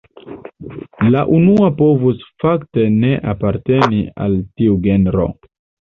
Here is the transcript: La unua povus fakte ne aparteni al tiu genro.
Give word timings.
La 1.15 1.21
unua 1.39 1.69
povus 1.83 2.25
fakte 2.45 2.87
ne 2.95 3.13
aparteni 3.35 4.03
al 4.27 4.37
tiu 4.59 4.81
genro. 4.89 5.29